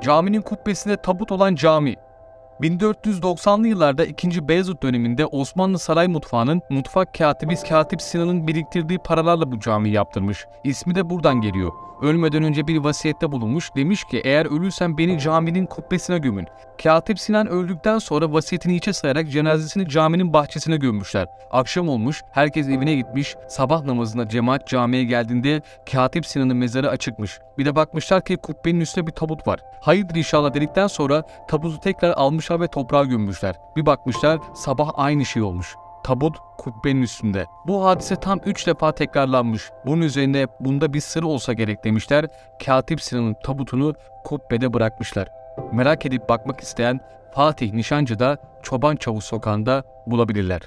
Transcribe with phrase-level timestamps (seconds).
[0.00, 1.96] Caminin kubbesinde tabut olan cami.
[2.62, 4.48] 1490'lı yıllarda 2.
[4.48, 10.46] Beyazıt döneminde Osmanlı saray mutfağının mutfak katibi Katip Sinan'ın biriktirdiği paralarla bu camiyi yaptırmış.
[10.64, 11.72] İsmi de buradan geliyor.
[12.02, 13.74] Ölmeden önce bir vasiyette bulunmuş.
[13.76, 16.46] Demiş ki eğer ölürsem beni caminin kubbesine gömün.
[16.82, 21.26] Katip Sinan öldükten sonra vasiyetini içe sayarak cenazesini caminin bahçesine gömmüşler.
[21.50, 23.36] Akşam olmuş, herkes evine gitmiş.
[23.48, 27.38] Sabah namazına cemaat camiye geldiğinde Katip Sinan'ın mezarı açıkmış.
[27.58, 29.60] Bir de bakmışlar ki kubbenin üstünde bir tabut var.
[29.80, 32.14] Hayırdır inşallah dedikten sonra tabutu tekrar
[32.50, 33.56] almışlar ve toprağa gömmüşler.
[33.76, 35.76] Bir bakmışlar sabah aynı şey olmuş.
[36.04, 37.46] Tabut kubbenin üstünde.
[37.66, 39.70] Bu hadise tam 3 defa tekrarlanmış.
[39.86, 42.28] Bunun üzerine bunda bir sır olsa gerek demişler.
[42.64, 45.28] Katip Sinan'ın tabutunu kubbede bırakmışlar.
[45.72, 47.00] Merak edip bakmak isteyen
[47.34, 50.60] Fatih Nişancı'da Çoban Çavuş Sokağı'nda bulabilirler.